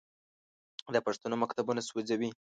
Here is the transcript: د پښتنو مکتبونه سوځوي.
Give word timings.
د 0.93 0.95
پښتنو 1.05 1.35
مکتبونه 1.43 1.81
سوځوي. 1.89 2.29